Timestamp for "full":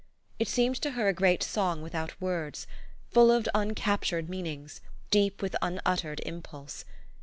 3.11-3.31